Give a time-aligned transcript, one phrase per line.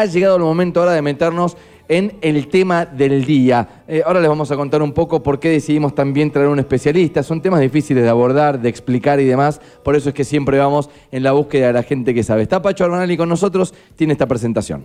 [0.00, 1.56] ha llegado el momento ahora de meternos
[1.88, 3.82] en el tema del día.
[3.88, 7.22] Eh, ahora les vamos a contar un poco por qué decidimos también traer un especialista.
[7.22, 9.60] Son temas difíciles de abordar, de explicar y demás.
[9.84, 12.42] Por eso es que siempre vamos en la búsqueda de la gente que sabe.
[12.42, 14.84] Está Pacho Armanali con nosotros, tiene esta presentación.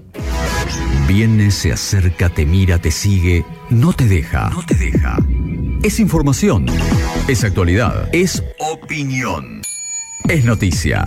[1.07, 4.49] Viene, se acerca, te mira, te sigue, no te deja.
[4.49, 5.17] No te deja.
[5.83, 6.65] Es información.
[7.27, 8.09] Es actualidad.
[8.11, 9.61] Es opinión.
[10.27, 11.05] Es noticia.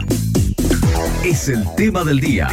[1.25, 2.47] Es el tema del día.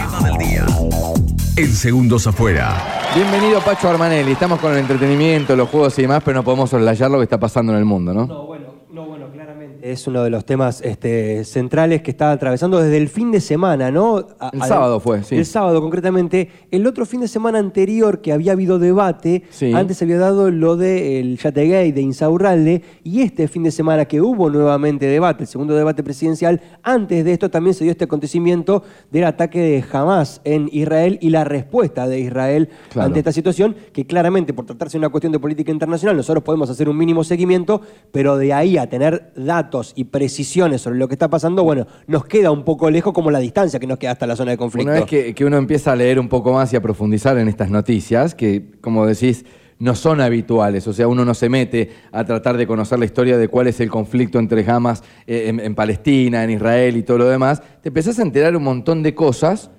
[1.55, 2.75] En segundos afuera.
[3.15, 4.31] Bienvenido Pacho Armanelli.
[4.31, 7.39] Estamos con el entretenimiento, los juegos y demás, pero no podemos soslayar lo que está
[7.39, 8.25] pasando en el mundo, ¿no?
[8.25, 9.91] No, bueno, no, bueno, claramente.
[9.91, 13.91] Es uno de los temas este, centrales que está atravesando desde el fin de semana,
[13.91, 14.25] ¿no?
[14.39, 15.35] A- El sábado fue, sí.
[15.35, 16.49] El sábado, concretamente.
[16.71, 19.71] El otro fin de semana anterior que había habido debate, Sí.
[19.73, 24.49] antes había dado lo del Yategay de Insaurralde, y este fin de semana que hubo
[24.49, 29.25] nuevamente debate, el segundo debate presidencial, antes de esto también se dio este acontecimiento del
[29.25, 33.07] ataque de Hamas en Israel y la respuesta de Israel Claro.
[33.07, 36.69] ante esta situación, que claramente por tratarse de una cuestión de política internacional, nosotros podemos
[36.69, 41.15] hacer un mínimo seguimiento, pero de ahí a tener datos y precisiones sobre lo que
[41.15, 44.27] está pasando, bueno, nos queda un poco lejos como la distancia que nos queda hasta
[44.27, 44.91] la zona de conflicto.
[44.91, 47.47] Una vez que, que uno empieza a leer un poco más y a profundizar en
[47.47, 49.45] estas noticias, que como decís,
[49.79, 53.37] no son habituales, o sea, uno no se mete a tratar de conocer la historia
[53.37, 57.19] de cuál es el conflicto entre Hamas eh, en, en Palestina, en Israel y todo
[57.19, 59.71] lo demás, te empezás a enterar un montón de cosas,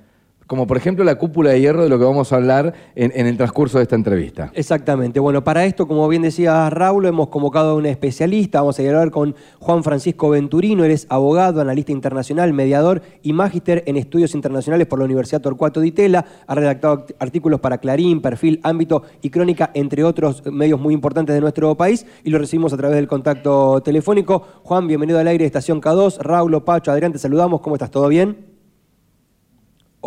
[0.47, 3.37] como por ejemplo la cúpula de hierro de lo que vamos a hablar en, el
[3.37, 4.51] transcurso de esta entrevista.
[4.55, 5.19] Exactamente.
[5.19, 8.61] Bueno, para esto, como bien decía Raúl, hemos convocado a un especialista.
[8.61, 10.85] Vamos a hablar con Juan Francisco Venturino.
[10.85, 15.81] Él es abogado, analista internacional, mediador y magíster en estudios internacionales por la Universidad Torcuato
[15.81, 16.25] Di Tella.
[16.47, 21.35] Ha redactado act- artículos para Clarín, Perfil, Ámbito y Crónica, entre otros medios muy importantes
[21.35, 22.07] de nuestro país.
[22.23, 24.43] Y lo recibimos a través del contacto telefónico.
[24.63, 26.19] Juan, bienvenido al aire de Estación K2.
[26.19, 27.61] Raúl, Pacho, Adrián, te saludamos.
[27.61, 27.91] ¿Cómo estás?
[27.91, 28.56] ¿Todo bien?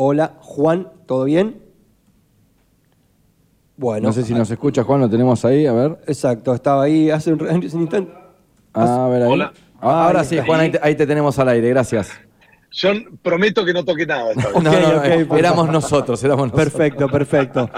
[0.01, 1.61] Hola, Juan, ¿todo bien?
[3.75, 5.97] Bueno, no sé si nos escucha Juan, lo tenemos ahí, a ver.
[6.07, 8.13] Exacto, estaba ahí hace un, hace un instante.
[8.73, 9.29] Ah, a ver ahí.
[9.29, 9.51] Hola.
[9.81, 10.39] Ah, Ahora Ahí sí.
[10.39, 12.11] Juan, ahí te, ahí te tenemos al aire, gracias.
[12.71, 14.53] Yo prometo que no toque nada esta vez.
[14.63, 16.71] No, no, no, ok, eh, éramos nosotros, éramos nosotros.
[16.71, 17.69] Perfecto, perfecto.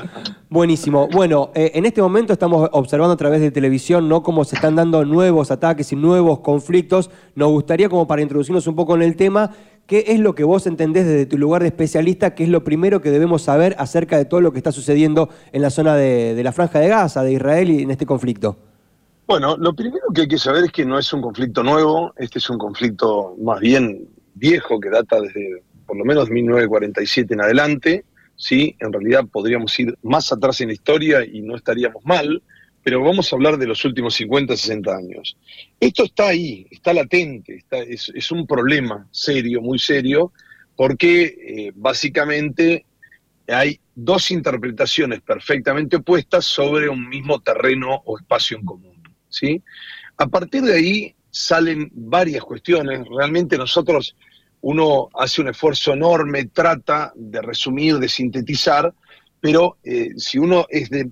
[0.49, 1.07] Buenísimo.
[1.07, 4.21] Bueno, eh, en este momento estamos observando a través de televisión, ¿no?
[4.21, 7.09] Cómo se están dando nuevos ataques y nuevos conflictos.
[7.35, 9.51] Nos gustaría, como para introducirnos un poco en el tema,
[9.91, 12.33] ¿qué es lo que vos entendés desde tu lugar de especialista?
[12.33, 15.61] ¿Qué es lo primero que debemos saber acerca de todo lo que está sucediendo en
[15.61, 18.57] la zona de, de la Franja de Gaza, de Israel y en este conflicto?
[19.27, 22.39] Bueno, lo primero que hay que saber es que no es un conflicto nuevo, este
[22.39, 28.05] es un conflicto más bien viejo que data desde por lo menos 1947 en adelante,
[28.37, 28.77] ¿sí?
[28.79, 32.41] En realidad podríamos ir más atrás en la historia y no estaríamos mal,
[32.83, 35.37] pero vamos a hablar de los últimos 50, 60 años.
[35.79, 40.31] Esto está ahí, está latente, es un problema serio, muy serio,
[40.75, 42.85] porque eh, básicamente
[43.47, 49.03] hay dos interpretaciones perfectamente opuestas sobre un mismo terreno o espacio en común.
[49.29, 49.61] ¿sí?
[50.17, 53.07] A partir de ahí salen varias cuestiones.
[53.07, 54.15] Realmente nosotros,
[54.61, 58.93] uno hace un esfuerzo enorme, trata de resumir, de sintetizar,
[59.41, 61.09] pero eh, si uno es de,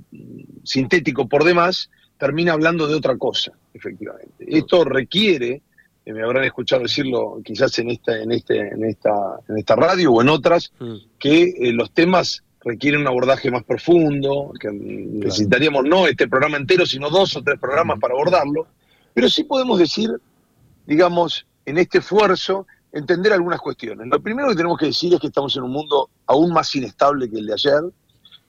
[0.63, 4.45] sintético por demás, termina hablando de otra cosa, efectivamente.
[4.47, 5.63] Esto requiere,
[6.05, 10.13] eh, me habrán escuchado decirlo quizás en esta, en este, en esta, en esta radio
[10.13, 10.71] o en otras,
[11.17, 16.85] que eh, los temas requieren un abordaje más profundo, que necesitaríamos no este programa entero,
[16.85, 18.67] sino dos o tres programas para abordarlo,
[19.13, 20.11] pero sí podemos decir,
[20.85, 24.07] digamos, en este esfuerzo, entender algunas cuestiones.
[24.07, 27.29] Lo primero que tenemos que decir es que estamos en un mundo aún más inestable
[27.29, 27.81] que el de ayer,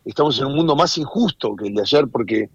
[0.05, 2.49] estamos en un mundo más injusto que el de ayer porque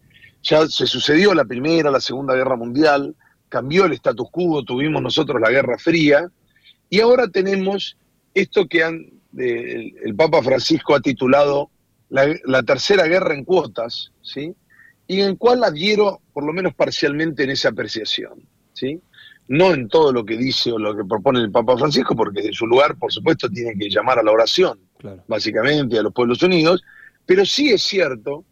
[0.44, 3.16] ya se sucedió la Primera, la Segunda Guerra Mundial,
[3.50, 6.30] cambió el status quo, tuvimos nosotros la Guerra Fría,
[6.90, 7.98] y ahora tenemos
[8.34, 8.96] esto que han,
[9.38, 11.70] eh, el, el Papa Francisco ha titulado
[12.10, 14.54] la, la Tercera Guerra en Cuotas, ¿sí?
[15.08, 18.48] y en cual adhiero por lo menos parcialmente en esa apreciación.
[18.74, 19.00] ¿sí?
[19.48, 22.54] No en todo lo que dice o lo que propone el Papa Francisco, porque en
[22.54, 25.24] su lugar, por supuesto, tiene que llamar a la oración, Claro.
[25.28, 26.84] básicamente, a los pueblos unidos,
[27.26, 28.46] pero sí es cierto,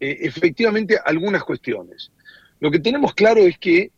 [0.00, 2.10] eh, efectivamente, algunas cuestiones.
[2.60, 3.90] Lo que tenemos claro es que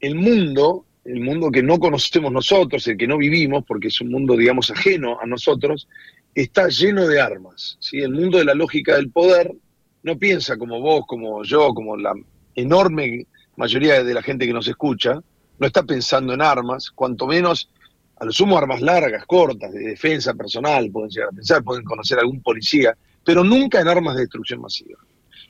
[0.00, 4.10] el mundo, el mundo que no conocemos nosotros, el que no vivimos, porque es un
[4.10, 5.88] mundo, digamos, ajeno a nosotros,
[6.34, 7.76] está lleno de armas.
[7.80, 7.98] ¿sí?
[7.98, 9.54] El mundo de la lógica del poder
[10.02, 12.12] no piensa como vos, como yo, como la
[12.54, 13.26] enorme
[13.56, 15.20] mayoría de la gente que nos escucha,
[15.58, 17.70] no está pensando en armas, cuanto menos
[18.18, 22.18] a lo sumo armas largas, cortas, de defensa personal, pueden llegar a pensar, pueden conocer
[22.18, 25.00] a algún policía, pero nunca en armas de destrucción masiva.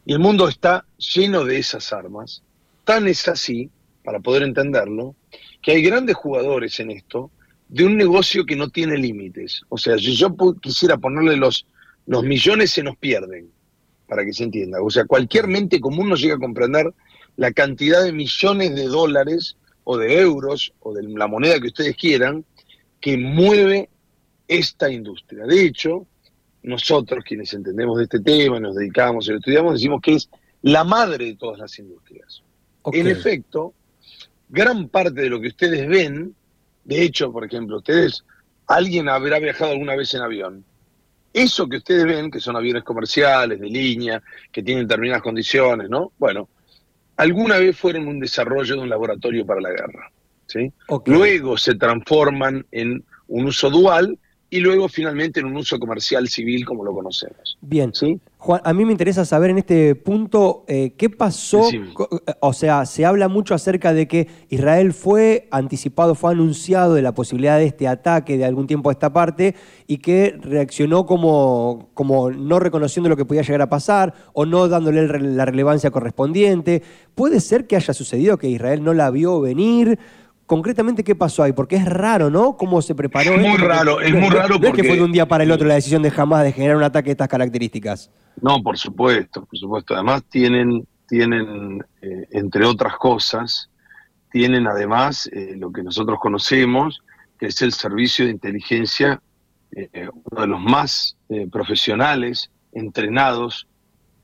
[0.07, 2.43] Y el mundo está lleno de esas armas.
[2.85, 3.69] Tan es así,
[4.03, 5.15] para poder entenderlo,
[5.61, 7.31] que hay grandes jugadores en esto
[7.69, 9.61] de un negocio que no tiene límites.
[9.69, 11.67] O sea, si yo quisiera ponerle los,
[12.07, 13.51] los millones se nos pierden,
[14.09, 14.81] para que se entienda.
[14.81, 16.95] O sea, cualquier mente común no llega a comprender
[17.37, 21.95] la cantidad de millones de dólares o de euros o de la moneda que ustedes
[21.95, 22.43] quieran
[23.01, 23.91] que mueve
[24.49, 25.45] esta industria.
[25.45, 26.07] De hecho,
[26.67, 30.29] nosotros quienes entendemos de este tema, nos dedicamos y lo estudiamos, decimos que es
[30.63, 32.43] la madre de todas las industrias.
[32.93, 33.73] En efecto,
[34.49, 36.35] gran parte de lo que ustedes ven,
[36.85, 38.25] de hecho, por ejemplo, ustedes,
[38.67, 40.65] alguien habrá viajado alguna vez en avión.
[41.33, 44.21] Eso que ustedes ven, que son aviones comerciales, de línea,
[44.51, 46.13] que tienen determinadas condiciones, ¿no?
[46.19, 46.49] Bueno,
[47.17, 50.11] alguna vez fueron un desarrollo de un laboratorio para la guerra.
[50.47, 50.73] ¿sí?
[51.05, 56.65] Luego se transforman en un uso dual y luego finalmente en un uso comercial civil
[56.65, 57.59] como lo conocemos.
[57.61, 57.93] Bien.
[57.93, 58.21] ¿Sí?
[58.39, 61.69] Juan, a mí me interesa saber en este punto eh, qué pasó,
[62.41, 67.13] o sea, se habla mucho acerca de que Israel fue anticipado, fue anunciado de la
[67.13, 69.57] posibilidad de este ataque de algún tiempo a esta parte
[69.89, 74.69] y que reaccionó como, como no reconociendo lo que podía llegar a pasar o no
[74.69, 76.83] dándole la relevancia correspondiente.
[77.17, 79.99] ¿Puede ser que haya sucedido que Israel no la vio venir?
[80.47, 82.57] Concretamente qué pasó ahí, porque es raro, ¿no?
[82.57, 83.35] ¿Cómo se preparó?
[83.35, 84.69] Es muy raro, es muy raro porque...
[84.69, 86.77] es que fue de un día para el otro la decisión de jamás de generar
[86.77, 88.11] un ataque de estas características.
[88.41, 89.95] No, por supuesto, por supuesto.
[89.95, 93.71] Además tienen, tienen eh, entre otras cosas,
[94.31, 97.03] tienen además eh, lo que nosotros conocemos,
[97.39, 99.21] que es el servicio de inteligencia,
[99.73, 101.17] eh, uno de los más
[101.51, 103.67] profesionales, entrenados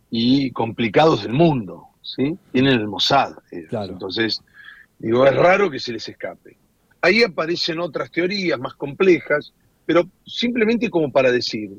[0.09, 2.39] y complicados del mundo, ¿sí?
[2.53, 3.35] Tienen el Mossad.
[3.69, 3.95] Claro.
[3.95, 4.43] Entonces,
[5.03, 6.57] Digo, es raro que se les escape.
[7.01, 9.53] Ahí aparecen otras teorías más complejas,
[9.85, 11.71] pero simplemente como para decir,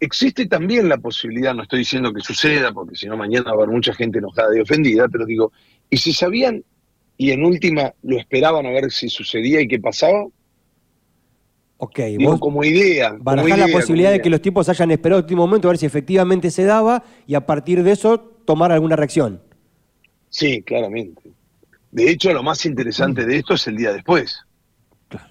[0.00, 3.54] existe también la posibilidad, no estoy diciendo que suceda, porque si no mañana va a
[3.54, 5.52] haber mucha gente enojada y ofendida, pero digo,
[5.88, 6.64] ¿y si sabían
[7.16, 10.26] y en última lo esperaban a ver si sucedía y qué pasaba?
[11.76, 13.16] Ok, vos como idea.
[13.16, 15.86] Barajar la posibilidad de que los tipos hayan esperado el último momento a ver si
[15.86, 19.40] efectivamente se daba y a partir de eso tomar alguna reacción.
[20.30, 21.36] Sí, claramente.
[21.90, 24.40] De hecho, lo más interesante de esto es el día después.
[25.08, 25.30] Claro,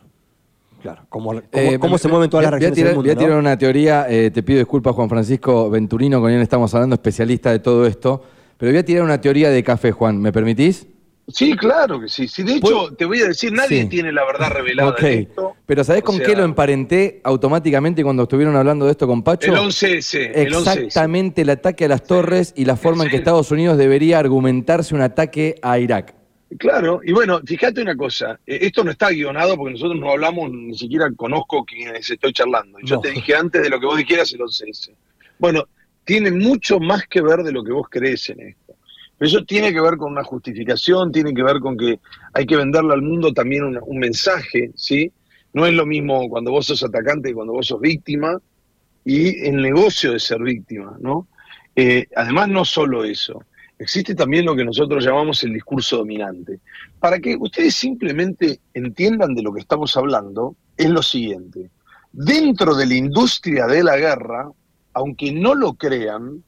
[0.81, 1.06] claro.
[1.10, 4.31] ¿Cómo, eh, se mueven todas las reacciones del mundo, Voy a tirar una teoría, eh,
[4.31, 8.24] te pido disculpas Juan Francisco Venturino, con quien estamos hablando, especialista de todo esto,
[8.57, 10.88] pero voy a tirar una teoría de café, Juan, ¿me permitís?
[11.28, 12.28] Sí, claro que sí.
[12.28, 15.56] sí de hecho, te voy a decir, nadie tiene la verdad revelada de esto.
[15.66, 19.52] Pero ¿sabés con qué lo emparenté automáticamente cuando estuvieron hablando de esto con Pacho?
[19.52, 20.31] El 11S.
[20.36, 24.94] Exactamente el, ataque a las torres y la forma en que Estados Unidos debería argumentarse
[24.94, 26.13] un ataque a Irak.
[26.59, 30.51] Claro, y bueno, fíjate una cosa, eh, esto no está guionado porque nosotros no hablamos,
[30.51, 32.77] ni siquiera conozco quienes estoy charlando.
[32.83, 34.94] Yo te dije antes de lo que vos dijeras el 11S.
[35.39, 35.68] Bueno,
[36.03, 38.75] tiene mucho más que ver de lo que vos crees en esto.
[39.18, 42.00] Pero eso tiene que ver con una justificación, tiene que ver con que
[42.33, 45.12] hay que venderle al mundo también un mensaje, ¿sí?
[45.53, 48.38] No es lo mismo cuando vos sos atacante que cuando vos sos víctima
[49.03, 51.27] y el negocio de ser víctima, ¿no?
[51.75, 53.42] Eh, además, no solo eso
[53.77, 56.60] existe también lo que nosotros llamamos el discurso dominante.
[57.00, 61.69] Para que ustedes simplemente entiendan de lo que estamos hablando, es lo siguiente.
[62.12, 64.50] Dentro de la industria de la guerra,
[64.94, 66.44] aunque no lo crean,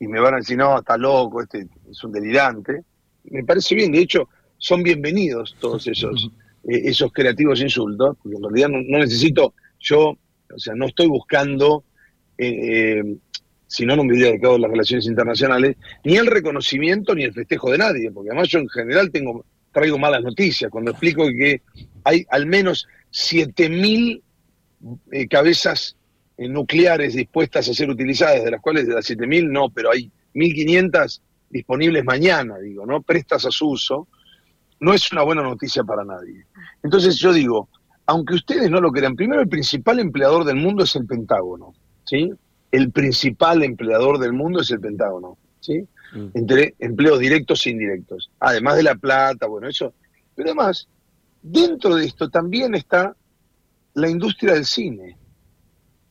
[0.00, 2.82] y me van a decir, no, está loco, este es un delirante,
[3.30, 4.28] me parece bien, de hecho,
[4.58, 6.30] son bienvenidos todos esos,
[6.68, 11.84] eh, esos creativos insultos, porque en realidad no, necesito, yo, o sea, no estoy buscando
[12.36, 13.02] eh,
[13.64, 17.24] eh si no, no me hubiera dedicado a las relaciones internacionales, ni el reconocimiento ni
[17.24, 21.26] el festejo de nadie, porque además yo en general tengo, traigo malas noticias cuando explico
[21.26, 21.62] que
[22.04, 24.22] hay al menos 7.000
[25.10, 25.96] eh, cabezas
[26.36, 30.10] eh, nucleares dispuestas a ser utilizadas, de las cuales de las 7.000 no, pero hay
[30.34, 33.02] 1.500 disponibles mañana, digo, ¿no?
[33.02, 34.08] Prestas a su uso,
[34.80, 36.46] no es una buena noticia para nadie.
[36.82, 37.68] Entonces yo digo,
[38.06, 41.72] aunque ustedes no lo crean, primero el principal empleador del mundo es el Pentágono,
[42.04, 42.30] ¿sí?
[42.74, 45.86] El principal empleador del mundo es el Pentágono, ¿sí?
[46.12, 46.26] Mm.
[46.34, 48.32] Entre empleos directos e indirectos.
[48.40, 49.94] Además de la plata, bueno, eso.
[50.34, 50.88] Pero además,
[51.40, 53.14] dentro de esto también está
[53.94, 55.16] la industria del cine.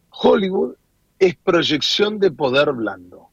[0.09, 0.75] Hollywood
[1.19, 3.27] es proyección de poder blando.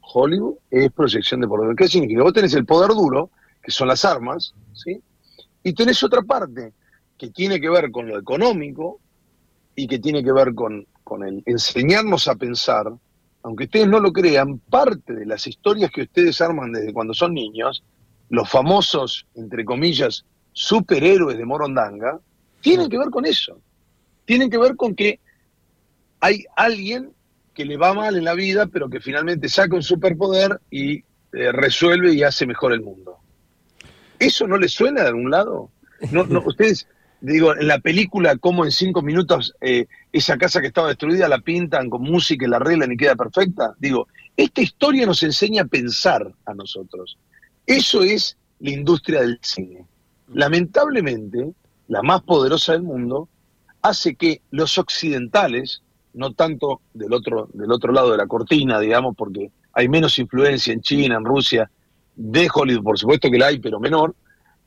[0.00, 1.76] Hollywood es proyección de poder.
[1.76, 2.24] ¿Qué significa?
[2.24, 3.30] Vos tenés el poder duro,
[3.62, 5.00] que son las armas, ¿sí?
[5.62, 6.72] Y tenés otra parte
[7.16, 8.98] que tiene que ver con lo económico
[9.76, 12.90] y que tiene que ver con con el enseñarnos a pensar,
[13.42, 17.34] aunque ustedes no lo crean, parte de las historias que ustedes arman desde cuando son
[17.34, 17.84] niños,
[18.30, 22.18] los famosos, entre comillas, superhéroes de Morondanga,
[22.62, 23.60] tienen que ver con eso.
[24.24, 25.20] Tienen que ver con que
[26.20, 27.12] hay alguien
[27.52, 31.52] que le va mal en la vida, pero que finalmente saca un superpoder y eh,
[31.52, 33.18] resuelve y hace mejor el mundo.
[34.18, 35.70] ¿Eso no les suena de algún lado?
[36.10, 36.88] No, no, ustedes
[37.32, 41.38] digo, en la película, cómo en cinco minutos eh, esa casa que estaba destruida la
[41.38, 43.74] pintan con música y la arreglan y queda perfecta.
[43.78, 47.16] Digo, esta historia nos enseña a pensar a nosotros.
[47.66, 49.86] Eso es la industria del cine.
[50.32, 51.52] Lamentablemente,
[51.88, 53.28] la más poderosa del mundo,
[53.80, 59.16] hace que los occidentales, no tanto del otro, del otro lado de la cortina, digamos,
[59.16, 61.70] porque hay menos influencia en China, en Rusia,
[62.16, 64.14] de Hollywood, por supuesto que la hay, pero menor,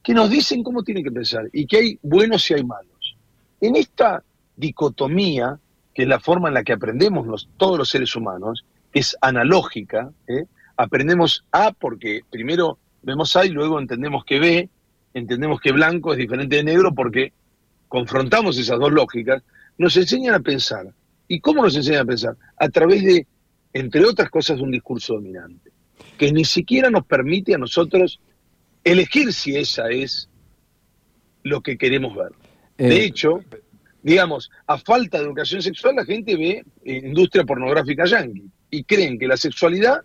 [0.04, 3.16] que nos dicen cómo tiene que pensar y que hay buenos y hay malos.
[3.60, 4.24] En esta
[4.56, 5.60] dicotomía,
[5.94, 10.46] que es la forma en la que aprendemos todos los seres humanos, es analógica, ¿eh?
[10.75, 14.70] aprendemos A porque primero vemos A y luego entendemos que B,
[15.13, 17.34] entendemos que blanco es diferente de negro porque
[17.88, 19.44] confrontamos esas dos lógicas,
[19.77, 20.88] nos enseñan a pensar.
[21.27, 22.38] ¿Y cómo nos enseñan a pensar?
[22.58, 23.27] A través de,
[23.74, 25.72] entre otras cosas, un discurso dominante,
[26.18, 28.20] que ni siquiera nos permite a nosotros
[28.91, 30.29] elegir si esa es
[31.44, 32.32] lo que queremos ver.
[32.77, 33.41] De eh, hecho,
[34.01, 39.17] digamos, a falta de educación sexual, la gente ve eh, industria pornográfica yankee y creen
[39.17, 40.01] que la sexualidad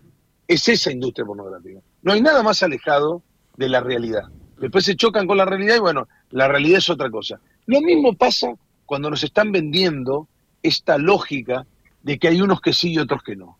[0.47, 1.79] es esa industria pornográfica.
[2.01, 3.23] No hay nada más alejado
[3.57, 4.23] de la realidad.
[4.59, 7.39] Después se chocan con la realidad y bueno, la realidad es otra cosa.
[7.65, 8.53] Lo mismo pasa
[8.85, 10.27] cuando nos están vendiendo
[10.61, 11.65] esta lógica
[12.01, 13.57] de que hay unos que sí y otros que no.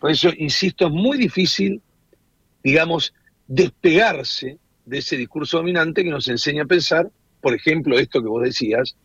[0.00, 1.80] Por eso, insisto, es muy difícil,
[2.62, 3.14] digamos,
[3.46, 7.10] despegarse de ese discurso dominante que nos enseña a pensar,
[7.40, 8.96] por ejemplo, esto que vos decías,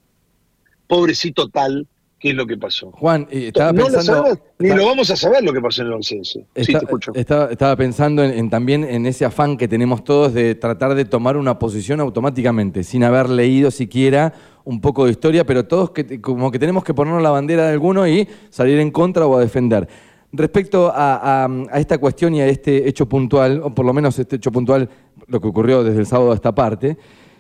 [0.88, 1.88] pobrecito tal,
[2.20, 2.92] ¿qué es lo que pasó?
[2.92, 4.40] Juan, estaba pensando...
[4.60, 7.12] ni lo vamos a saber lo que pasó en el 11 sí, te escucho.
[7.16, 11.60] Estaba, pensando en, también en ese afán que tenemos todos de tratar de tomar una
[11.60, 14.34] posición automáticamente, sin haber leído siquiera
[14.66, 17.74] un poco de historia, pero todos que, como que tenemos que ponernos la bandera de
[17.74, 19.88] alguno y salir en contra o a defender.
[20.32, 24.52] Respecto a, esta cuestión y a este hecho puntual, o por lo menos este hecho
[24.52, 24.90] puntual,
[25.28, 26.98] lo que ocurrió desde el sábado a esta parte,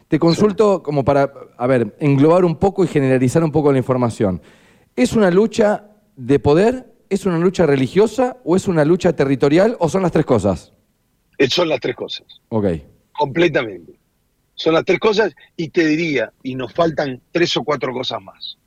[0.07, 4.41] te consulto como para, a ver, englobar un poco y generalizar un poco la información.
[4.95, 6.91] ¿Es una lucha de poder?
[7.09, 8.37] ¿Es una lucha religiosa?
[8.43, 9.77] ¿O es una lucha territorial?
[9.79, 10.73] ¿O son las tres cosas?
[11.37, 12.25] Eh, son las tres cosas.
[12.49, 12.65] Ok.
[13.11, 13.99] Completamente.
[14.55, 18.57] Son las tres cosas y te diría, y nos faltan tres o cuatro cosas más.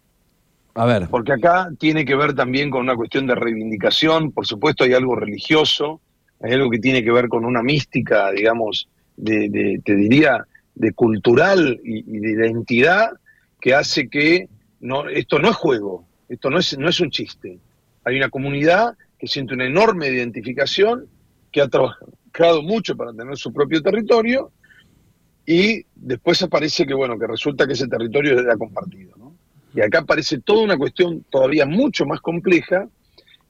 [1.11, 5.15] Porque acá tiene que ver también con una cuestión de reivindicación, por supuesto hay algo
[5.15, 6.01] religioso,
[6.41, 11.81] hay algo que tiene que ver con una mística, digamos, de, te diría, de cultural
[11.85, 13.11] y, de identidad
[13.61, 14.49] que hace que
[15.13, 17.59] esto no es juego, esto no es, un chiste.
[18.05, 21.07] Hay una comunidad que siente una enorme identificación,
[21.53, 24.51] que ha trabajado mucho para tener su propio territorio
[25.47, 29.15] y después aparece que, bueno, que resulta que ese territorio es compartido.
[29.19, 29.32] ¿no?
[29.75, 32.89] Y acá aparece toda una cuestión todavía mucho más compleja,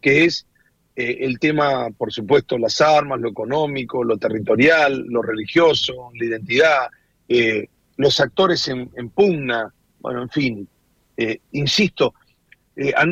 [0.00, 0.46] que es
[0.94, 6.88] eh, el tema, por supuesto, las armas, lo económico, lo territorial, lo religioso, la identidad,
[7.28, 10.68] eh, los actores en, pugna, bueno, en fin,
[11.16, 12.14] eh, insisto,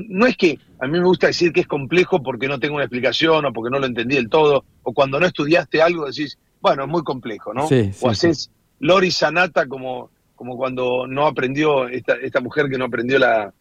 [0.08, 2.84] no es que a mí me gusta decir que es complejo porque no tengo una
[2.84, 6.84] explicación o porque no lo entendí del todo, o cuando no estudiaste algo decís, bueno,
[6.84, 7.68] es muy complejo, ¿no?
[8.00, 13.18] o haces Lori Sanata como como cuando no aprendió, esta, esta mujer que no aprendió
[13.18, 13.52] la,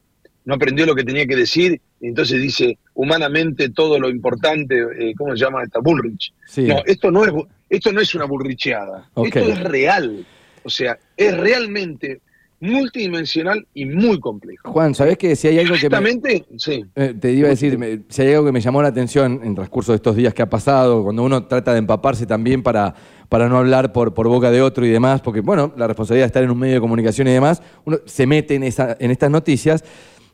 [0.46, 5.14] no aprendió lo que tenía que decir, y entonces dice humanamente todo lo importante, eh,
[5.18, 5.82] ¿cómo se llama esta?
[5.82, 6.32] Bullrich.
[6.56, 7.34] No, esto no es,
[7.70, 10.26] esto no es una bullricheada, esto es real.
[10.64, 12.22] O sea, es realmente
[12.60, 14.72] multidimensional y muy complejo.
[14.72, 16.86] Juan, ¿sabés que si hay algo que me, sí.
[16.96, 19.56] Eh, te iba a decir, si hay algo que me llamó la atención en el
[19.56, 22.94] transcurso de estos días que ha pasado, cuando uno trata de empaparse también para,
[23.30, 26.28] para no hablar por, por boca de otro y demás, porque bueno, la responsabilidad de
[26.28, 29.32] estar en un medio de comunicación y demás, uno se mete en, esa, en estas
[29.32, 29.84] noticias.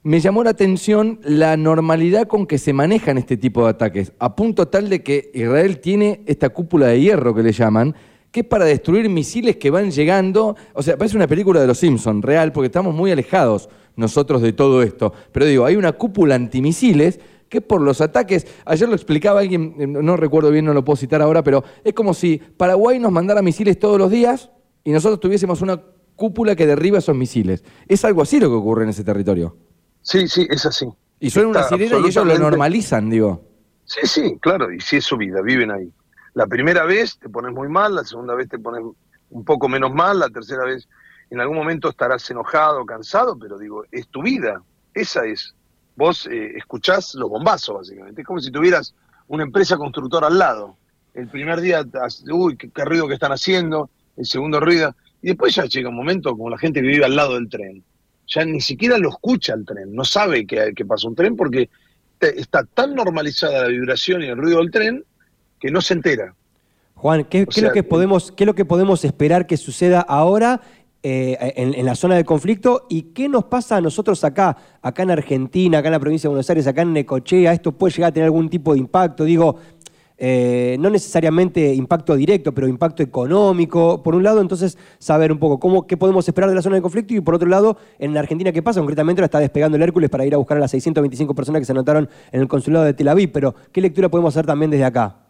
[0.02, 4.36] Me llamó la atención la normalidad con que se manejan este tipo de ataques, a
[4.36, 7.96] punto tal de que Israel tiene esta cúpula de hierro que le llaman,
[8.36, 10.58] que es para destruir misiles que van llegando.
[10.74, 14.52] O sea, parece una película de los Simpsons, real, porque estamos muy alejados nosotros de
[14.52, 15.14] todo esto.
[15.32, 19.88] Pero digo, hay una cúpula antimisiles que por los ataques, ayer lo explicaba alguien, eh,
[19.88, 23.42] no recuerdo bien, no lo puedo citar ahora, pero es como si Paraguay nos mandara
[23.42, 24.52] misiles todos los días
[24.84, 25.82] y nosotros tuviésemos una
[26.18, 27.64] cúpula que derriba esos misiles.
[27.88, 29.56] Es algo así lo que ocurre en ese territorio.
[30.02, 30.88] Sí, sí, es así.
[31.22, 33.46] Y suena una sirena y ellos lo normalizan, digo.
[33.86, 35.90] Sí, sí, claro, y sí es su vida, viven ahí.
[36.36, 38.84] La primera vez te pones muy mal, la segunda vez te pones
[39.30, 40.88] un poco menos mal, la tercera vez
[41.30, 44.62] en algún momento estarás enojado, cansado, pero digo, es tu vida,
[44.94, 45.56] esa es.
[45.96, 48.22] Vos eh, escuchás los bombazos, básicamente.
[48.22, 48.94] Es como si tuvieras
[49.30, 50.76] una empresa constructora al lado.
[51.14, 51.86] El primer día,
[52.30, 56.32] uy, qué, ruido que están haciendo, el segundo ruido, y después ya llega un momento
[56.32, 57.82] como la gente que vive al lado del tren.
[58.28, 61.70] Ya ni siquiera lo escucha el tren, no sabe que, que pasa un tren porque
[62.20, 65.06] está tan normalizada la vibración y el ruido del tren
[65.66, 66.36] que no se entera.
[66.94, 70.62] Juan, ¿qué, es lo que podemos, ¿qué es lo que podemos esperar que suceda ahora
[71.02, 75.10] eh, en, la zona de conflicto y qué nos pasa a nosotros acá, acá en
[75.10, 78.14] Argentina, acá en la provincia de Buenos Aires, acá en Necochea, esto puede llegar a
[78.14, 79.58] tener algún tipo de impacto, digo,
[80.20, 85.60] eh, no necesariamente impacto directo, pero impacto económico, por un lado, entonces saber un poco
[85.60, 88.52] cómo, qué podemos esperar de la zona de conflicto y por otro lado, en Argentina,
[88.52, 88.82] ¿qué pasa?
[88.82, 91.66] Concretamente ahora está despegando el Hércules para ir a buscar a las 625 personas que
[91.66, 94.86] se anotaron en el consulado de Tel Aviv, pero ¿qué lectura podemos hacer también desde
[94.86, 95.25] acá?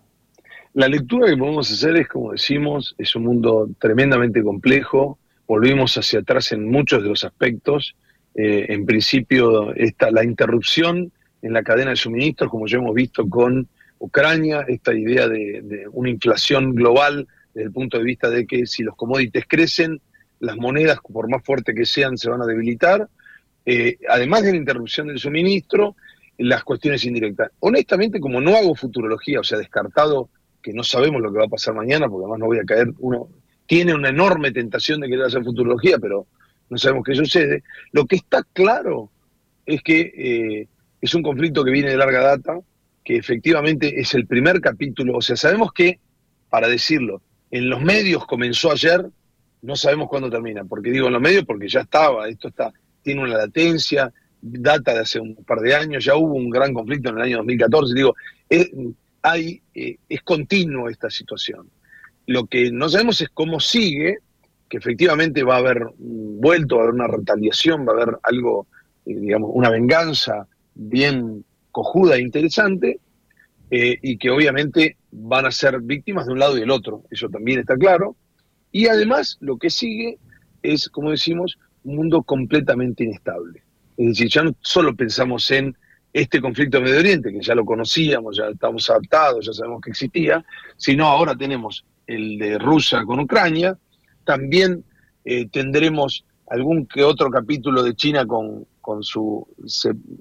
[0.76, 5.18] La lectura que podemos hacer es, como decimos, es un mundo tremendamente complejo,
[5.48, 7.96] volvimos hacia atrás en muchos de los aspectos.
[8.36, 13.26] Eh, en principio, esta, la interrupción en la cadena de suministros, como ya hemos visto
[13.30, 18.66] con Ucrania, esta idea de, una inflación global desde el punto de vista de que
[18.66, 20.02] si los commodities crecen,
[20.42, 23.08] las monedas, por más fuerte que sean, se van a debilitar.
[23.66, 25.96] Eh, además de la interrupción del suministro,
[26.38, 27.52] las cuestiones indirectas.
[27.60, 30.28] Honestamente, como no hago futurología, o sea, descartado
[30.66, 32.92] que no sabemos lo que va a pasar mañana, porque además no voy a caer,
[32.98, 33.30] uno
[33.68, 36.26] tiene una enorme tentación de querer hacer futurología, pero
[36.72, 37.64] no sabemos qué sucede.
[37.92, 39.12] Lo que está claro
[39.64, 40.68] es que eh,
[41.00, 42.60] es un conflicto que viene de larga data,
[43.04, 46.00] que efectivamente es el primer capítulo, o sea, sabemos que,
[46.50, 49.06] para decirlo, en los medios comenzó ayer,
[49.62, 53.22] no sabemos cuándo termina, porque digo en los medios porque ya estaba, esto está, tiene
[53.22, 57.18] una latencia, data de hace un par de años, ya hubo un gran conflicto en
[57.18, 58.16] el año 2014, digo,
[58.50, 58.72] es,
[59.26, 61.68] hay, eh, es continuo esta situación.
[62.28, 64.20] Lo que no sabemos es cómo sigue,
[64.70, 68.68] que efectivamente va a haber vuelto, va a haber una retaliación, va a haber algo,
[69.06, 73.00] eh, digamos, una venganza bien cojuda e interesante,
[73.72, 77.28] eh, y que obviamente van a ser víctimas de un lado y del otro, eso
[77.30, 78.16] también está claro.
[78.72, 80.20] Y además lo que sigue
[80.62, 83.64] es, como decimos, un mundo completamente inestable.
[83.98, 85.76] Es decir, ya no solo pensamos en
[86.16, 89.90] este conflicto de Medio Oriente, que ya lo conocíamos, ya estamos adaptados, ya sabemos que
[89.90, 90.46] existía,
[90.78, 93.78] sino ahora tenemos el de Rusia con Ucrania,
[94.24, 94.86] también
[95.26, 99.46] eh, tendremos algún que otro capítulo de China con, con su,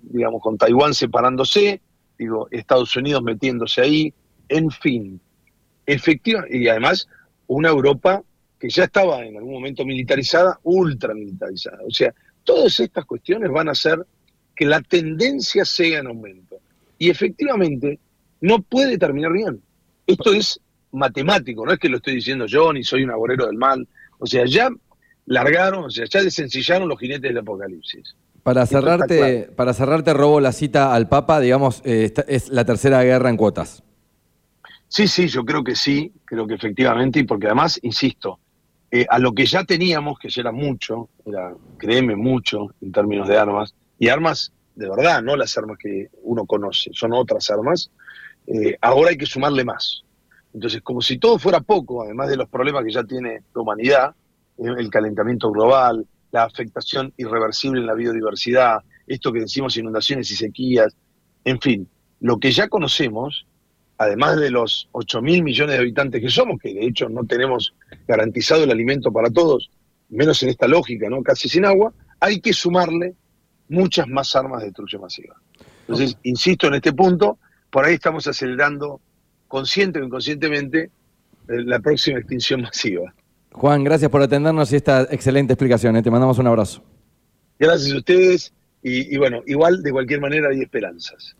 [0.02, 1.80] digamos, con Taiwán separándose,
[2.18, 4.12] digo, Estados Unidos metiéndose ahí,
[4.48, 5.20] en fin,
[5.86, 7.06] efectiva, y además
[7.46, 8.20] una Europa
[8.58, 11.78] que ya estaba en algún momento militarizada, ultra militarizada.
[11.86, 14.04] O sea, todas estas cuestiones van a hacer
[14.54, 16.56] que la tendencia sea en aumento.
[16.98, 17.98] Y efectivamente,
[18.40, 19.60] no puede terminar bien.
[20.06, 20.60] Esto es
[20.92, 23.86] matemático, no es que lo estoy diciendo yo, ni soy un aborero del mal.
[24.18, 24.68] O sea, ya
[25.26, 28.14] largaron, o sea, ya desencillaron los jinetes del apocalipsis.
[28.42, 33.30] Para cerrarte, para cerrarte, robo la cita al Papa, digamos, eh, es la tercera guerra
[33.30, 33.82] en cuotas.
[34.88, 38.38] Sí, sí, yo creo que sí, creo que efectivamente, y porque además, insisto,
[38.90, 43.26] eh, a lo que ya teníamos, que ya era mucho, era, créeme, mucho en términos
[43.26, 47.90] de armas, y armas de verdad, no las armas que uno conoce, son otras armas,
[48.46, 50.02] eh, ahora hay que sumarle más.
[50.52, 54.14] Entonces, como si todo fuera poco, además de los problemas que ya tiene la humanidad,
[54.58, 60.36] eh, el calentamiento global, la afectación irreversible en la biodiversidad, esto que decimos inundaciones y
[60.36, 60.96] sequías,
[61.44, 61.88] en fin,
[62.20, 63.46] lo que ya conocemos,
[63.98, 67.74] además de los 8 mil millones de habitantes que somos, que de hecho no tenemos
[68.08, 69.70] garantizado el alimento para todos,
[70.08, 71.22] menos en esta lógica, ¿no?
[71.22, 73.14] Casi sin agua, hay que sumarle
[73.68, 75.36] muchas más armas de destrucción masiva.
[75.80, 77.38] Entonces, insisto en este punto,
[77.70, 79.00] por ahí estamos acelerando
[79.48, 80.90] consciente o inconscientemente,
[81.48, 83.14] eh, la próxima extinción masiva.
[83.52, 85.96] Juan, gracias por atendernos y esta excelente explicación.
[85.96, 86.02] ¿eh?
[86.02, 86.82] Te mandamos un abrazo.
[87.58, 88.52] Gracias a ustedes
[88.86, 91.34] y, bueno, igual de cualquier manera hay esperanzas.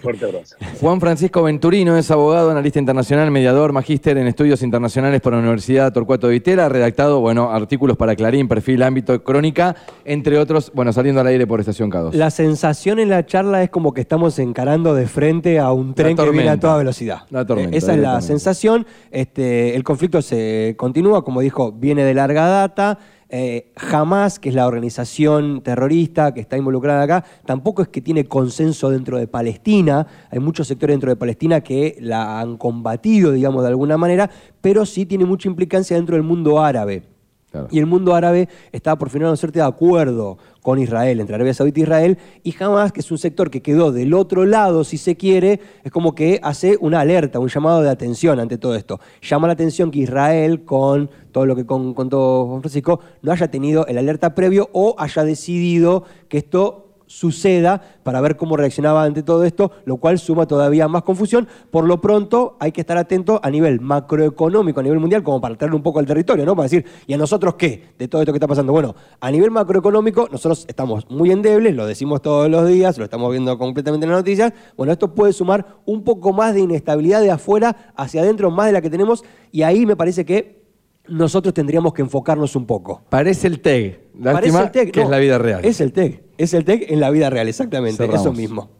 [0.00, 0.54] Fuerte abrazo.
[0.80, 5.92] Juan Francisco Venturino es abogado, analista internacional, mediador, magíster en estudios internacionales por la Universidad
[5.92, 10.92] Torcuato de Vitela, ha redactado, bueno, artículos para Clarín, Perfil, Ámbito, Crónica, entre otros, bueno,
[10.92, 12.12] saliendo al aire por Estación K2.
[12.12, 16.16] La sensación en la charla es como que estamos encarando de frente a un tren
[16.16, 17.22] que viene a toda velocidad.
[17.30, 18.86] La tormenta, Esa es la sensación.
[19.10, 23.00] Este, el conflicto se continúa, como dijo, viene de larga data.
[23.28, 28.26] Eh, Hamas, que es la organización terrorista que está involucrada acá, tampoco es que tiene
[28.26, 30.06] consenso dentro de Palestina.
[30.30, 34.86] Hay muchos sectores dentro de Palestina que la han combatido, digamos, de alguna manera, pero
[34.86, 37.13] sí tiene mucha implicancia dentro del mundo árabe.
[37.70, 41.52] Y el mundo árabe estaba por final un cierto de acuerdo con Israel, entre Arabia
[41.52, 44.96] Saudita e Israel, y jamás, que es un sector que quedó del otro lado, si
[44.96, 48.98] se quiere, es como que hace una alerta, un llamado de atención ante todo esto.
[49.20, 53.86] Llama la atención que Israel, con todo lo que contó Juan Francisco, no haya tenido
[53.86, 59.44] el alerta previo o haya decidido que esto suceda para ver cómo reaccionaba ante todo
[59.44, 61.48] esto, lo cual suma todavía más confusión.
[61.70, 65.56] Por lo pronto hay que estar atento a nivel macroeconómico, a nivel mundial, como para
[65.56, 66.54] traerle un poco al territorio, ¿no?
[66.54, 68.72] Para decir, ¿y a nosotros qué de todo esto que está pasando?
[68.72, 73.30] Bueno, a nivel macroeconómico nosotros estamos muy endebles, lo decimos todos los días, lo estamos
[73.30, 74.52] viendo completamente en las noticias.
[74.76, 78.72] Bueno, esto puede sumar un poco más de inestabilidad de afuera hacia adentro, más de
[78.72, 80.63] la que tenemos, y ahí me parece que
[81.08, 83.02] nosotros tendríamos que enfocarnos un poco.
[83.08, 84.10] Parece el TEG.
[84.14, 85.64] Lástima Parece el TEC, que no, es la vida real.
[85.64, 88.20] Es el TEC, es el TEC en la vida real, exactamente, Cerramos.
[88.20, 88.70] eso mismo.